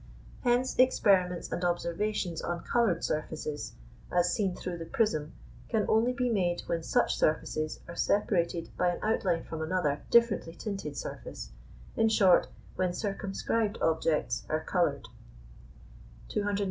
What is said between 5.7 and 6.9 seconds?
only be made when